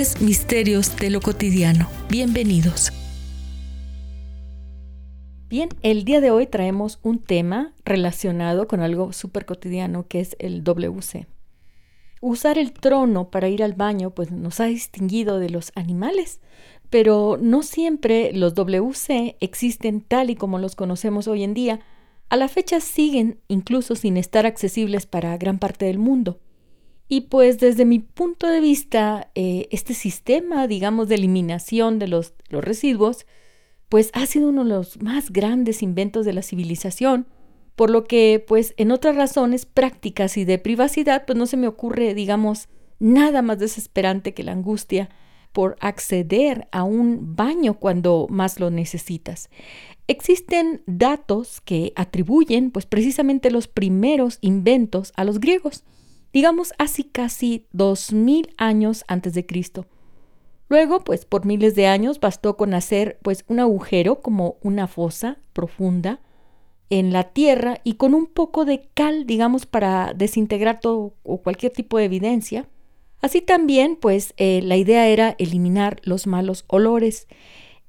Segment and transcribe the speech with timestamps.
[0.00, 1.86] Misterios de lo Cotidiano.
[2.08, 2.90] Bienvenidos.
[5.50, 10.36] Bien, el día de hoy traemos un tema relacionado con algo súper cotidiano que es
[10.38, 11.26] el WC.
[12.22, 16.40] Usar el trono para ir al baño pues nos ha distinguido de los animales,
[16.88, 21.80] pero no siempre los WC existen tal y como los conocemos hoy en día.
[22.30, 26.40] A la fecha siguen incluso sin estar accesibles para gran parte del mundo.
[27.12, 32.34] Y pues desde mi punto de vista, eh, este sistema, digamos, de eliminación de los,
[32.50, 33.26] los residuos,
[33.88, 37.26] pues ha sido uno de los más grandes inventos de la civilización,
[37.74, 41.66] por lo que, pues, en otras razones prácticas y de privacidad, pues no se me
[41.66, 42.68] ocurre, digamos,
[43.00, 45.10] nada más desesperante que la angustia
[45.50, 49.50] por acceder a un baño cuando más lo necesitas.
[50.06, 55.82] Existen datos que atribuyen, pues, precisamente los primeros inventos a los griegos
[56.32, 59.86] digamos así casi dos mil años antes de Cristo.
[60.68, 65.38] Luego, pues por miles de años bastó con hacer pues un agujero como una fosa
[65.52, 66.20] profunda
[66.90, 71.72] en la tierra y con un poco de cal, digamos, para desintegrar todo o cualquier
[71.72, 72.68] tipo de evidencia.
[73.20, 77.26] Así también, pues eh, la idea era eliminar los malos olores.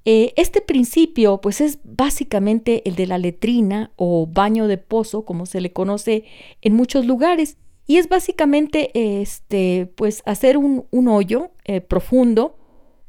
[0.04, 5.46] Eh, este principio, pues es básicamente el de la letrina o baño de pozo, como
[5.46, 6.26] se le conoce
[6.62, 7.58] en muchos lugares.
[7.92, 12.56] Y es básicamente este, pues hacer un, hoyo eh, profundo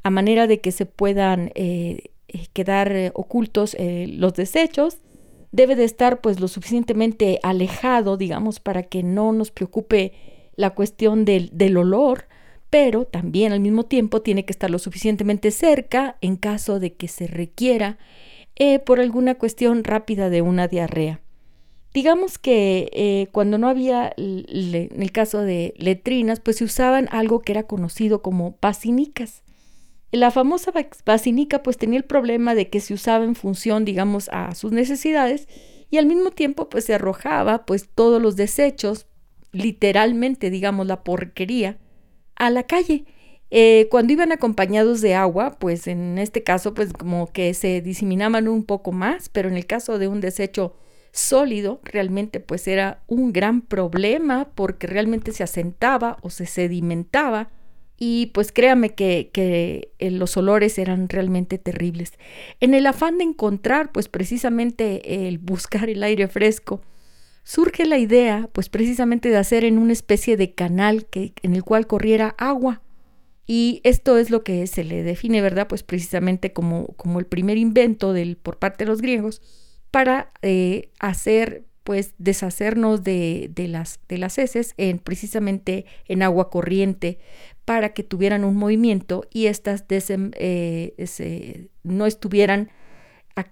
[0.02, 4.98] a manera de que se puedan eh, eh, quedar ocultos los desechos.
[5.52, 10.14] Debe de estar pues lo suficientemente alejado, digamos, para que no nos preocupe
[10.56, 12.26] la cuestión del, del olor,
[12.68, 17.06] pero también al mismo tiempo tiene que estar lo suficientemente cerca en caso de que
[17.06, 17.98] se requiera
[18.84, 21.20] por alguna cuestión rápida de una diarrea.
[21.94, 27.42] Digamos que eh, cuando no había, en el caso de letrinas, pues se usaban algo
[27.42, 29.42] que era conocido como basinicas.
[30.10, 30.72] La famosa
[31.04, 35.48] basinica pues tenía el problema de que se usaba en función, digamos, a sus necesidades
[35.90, 39.06] y al mismo tiempo pues se arrojaba pues todos los desechos,
[39.52, 41.78] literalmente, digamos, la porquería,
[42.36, 43.04] a la calle.
[43.50, 48.48] Eh, cuando iban acompañados de agua, pues en este caso pues como que se diseminaban
[48.48, 50.74] un poco más, pero en el caso de un desecho
[51.12, 57.50] sólido, realmente pues era un gran problema porque realmente se asentaba o se sedimentaba
[57.98, 62.14] y pues créame que, que eh, los olores eran realmente terribles.
[62.60, 66.80] En el afán de encontrar pues precisamente el buscar el aire fresco,
[67.44, 71.62] surge la idea pues precisamente de hacer en una especie de canal que, en el
[71.62, 72.82] cual corriera agua.
[73.46, 75.68] Y esto es lo que se le define, ¿verdad?
[75.68, 79.42] Pues precisamente como, como el primer invento del, por parte de los griegos,
[79.92, 86.50] para eh, hacer pues deshacernos de, de, las, de las heces en, precisamente en agua
[86.50, 87.18] corriente
[87.64, 92.70] para que tuvieran un movimiento y éstas eh, no estuvieran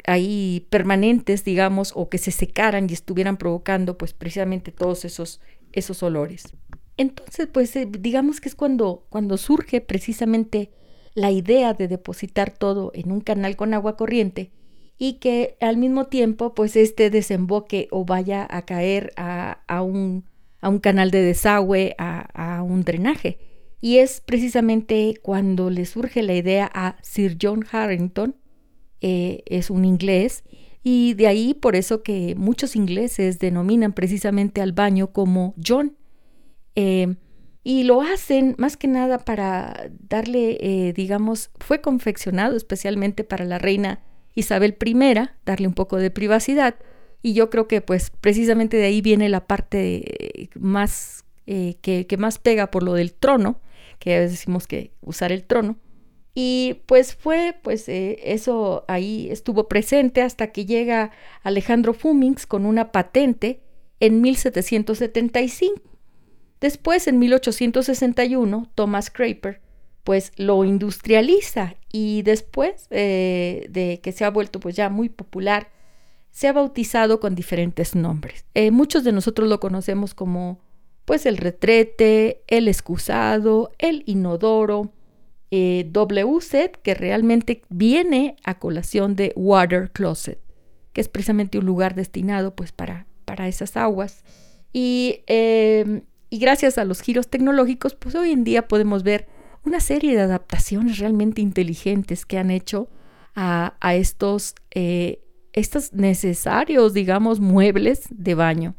[0.06, 5.40] ahí permanentes, digamos, o que se secaran y estuvieran provocando pues precisamente todos esos,
[5.72, 6.54] esos olores.
[6.96, 10.70] Entonces, pues eh, digamos que es cuando, cuando surge precisamente
[11.14, 14.52] la idea de depositar todo en un canal con agua corriente
[15.02, 20.26] y que al mismo tiempo pues este desemboque o vaya a caer a, un,
[20.60, 23.38] a un, canal de desagüe, a, un drenaje.
[23.80, 28.36] Y es precisamente cuando le surge la idea a Sir John Harrington,
[29.00, 30.44] eh, es un inglés,
[30.84, 35.96] y de ahí por eso que muchos ingleses denominan precisamente al baño como John.
[36.74, 37.16] Eh,
[37.64, 43.58] y lo hacen más que nada para darle, eh, digamos, fue confeccionado especialmente para la
[43.58, 44.02] reina
[44.34, 44.94] Isabel I,
[45.44, 46.76] darle un poco de privacidad.
[47.22, 52.38] Y yo creo que pues precisamente de ahí viene la parte más eh, que, más
[52.38, 53.60] pega por lo del trono,
[53.98, 55.76] que a veces decimos que usar el trono.
[56.32, 61.10] Y pues fue, pues eh, eso ahí estuvo presente hasta que llega
[61.42, 63.60] Alejandro Fumings con una patente
[63.98, 65.82] en 1775.
[66.60, 69.60] Después, en 1861, Thomas Craper
[70.04, 75.68] pues lo industrializa y después eh, de que se ha vuelto pues ya muy popular,
[76.30, 78.44] se ha bautizado con diferentes nombres.
[78.54, 80.60] Eh, muchos de nosotros lo conocemos como
[81.04, 84.92] pues el retrete, el excusado, el inodoro,
[85.50, 90.38] eh, WC, que realmente viene a colación de water closet,
[90.92, 94.22] que es precisamente un lugar destinado pues para, para esas aguas.
[94.72, 99.26] Y, em, y gracias a los giros tecnológicos, pues hoy en día podemos ver
[99.64, 102.88] una serie de adaptaciones realmente inteligentes que han hecho
[103.34, 105.22] a, estos, eh,
[105.52, 108.74] estos necesarios, digamos, muebles de baño.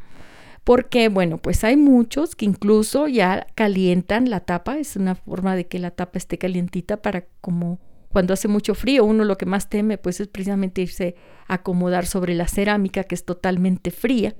[0.63, 5.65] Porque, bueno, pues hay muchos que incluso ya calientan la tapa, es una forma de
[5.65, 7.79] que la tapa esté calientita para como
[8.11, 11.15] cuando hace mucho frío, uno lo que más teme pues es precisamente irse
[11.47, 14.35] a acomodar sobre la cerámica que es totalmente fría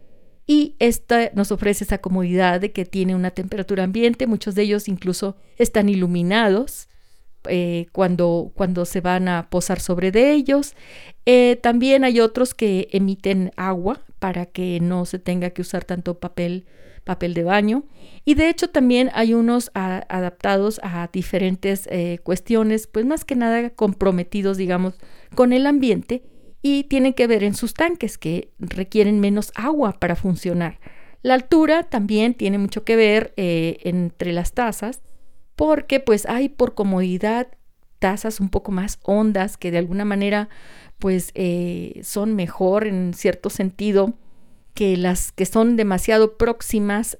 [0.51, 4.89] y esta nos ofrece esa comodidad de que tiene una temperatura ambiente, muchos de ellos
[4.89, 6.89] incluso están iluminados
[7.47, 10.75] eh, cuando, cuando se van a posar sobre de ellos.
[11.25, 16.19] Eh, también hay otros que emiten agua para que no se tenga que usar tanto
[16.19, 16.65] papel,
[17.05, 17.85] papel de baño.
[18.25, 23.69] Y de hecho también hay unos adaptados a diferentes eh, cuestiones, pues más que nada
[23.69, 24.95] comprometidos, digamos,
[25.33, 26.23] con el ambiente
[26.61, 30.79] y tienen que ver en sus tanques que requieren menos agua para funcionar.
[31.23, 35.01] La altura también tiene mucho que ver entre las tazas
[35.55, 37.47] porque pues hay por comodidad
[37.99, 40.49] tazas un poco más hondas que de alguna manera
[40.97, 44.13] pues eh, son mejor en cierto sentido
[44.73, 47.17] que las que son demasiado próximas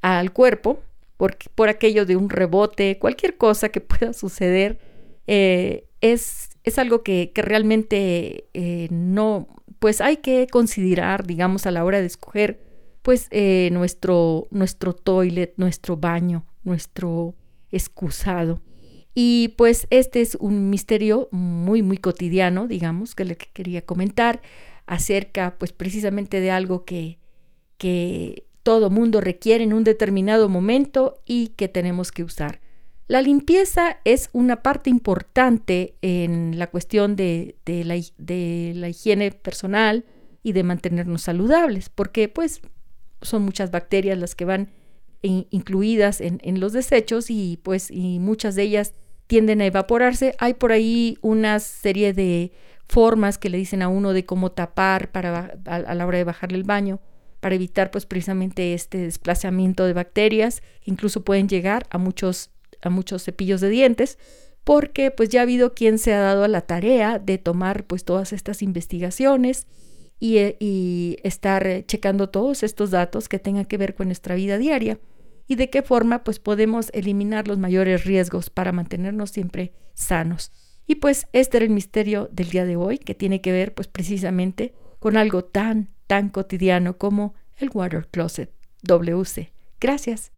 [0.00, 0.80] al cuerpo
[1.16, 4.78] por, por, aquello de un rebote, cualquier cosa que pueda suceder,
[5.26, 9.48] eh, es, es, algo que, que realmente eh, no,
[9.78, 12.60] pues hay que considerar, digamos, a la hora de escoger,
[13.02, 13.28] pues
[13.72, 17.34] nuestro, nuestro toilet, nuestro baño, nuestro
[17.70, 18.60] excusado.
[19.14, 24.40] Y pues este es un misterio muy, muy cotidiano, digamos, que le quería comentar
[24.86, 27.18] acerca pues precisamente de algo que,
[27.76, 32.60] que todo mundo requiere en un determinado momento y que tenemos que usar.
[33.10, 40.04] La limpieza es una parte importante en la cuestión de, la, higiene personal
[40.44, 42.62] y de mantenernos saludables, porque pues
[43.20, 44.70] son muchas bacterias las que van
[45.22, 48.94] incluidas en, los desechos y pues y muchas de ellas
[49.26, 50.36] tienden a evaporarse.
[50.38, 52.52] Hay por ahí una serie de
[52.86, 56.58] formas que le dicen a uno de cómo tapar para a, la hora de bajarle
[56.58, 57.00] el baño
[57.40, 62.50] para evitar pues precisamente este desplazamiento de bacterias incluso pueden llegar a muchos
[62.82, 64.18] a muchos cepillos de dientes
[64.64, 68.04] porque pues ya ha habido quien se ha dado a la tarea de tomar pues
[68.04, 69.66] todas estas investigaciones
[70.18, 74.58] y, eh, y estar checando todos estos datos que tengan que ver con nuestra vida
[74.58, 74.98] diaria
[75.46, 80.52] y de qué forma pues podemos eliminar los mayores riesgos para mantenernos siempre sanos.
[80.86, 83.88] Y pues este era el misterio del día de hoy que tiene que ver pues
[83.88, 89.52] precisamente con algo tan tan cotidiano como el water closet WC.
[89.80, 90.32] Gracias.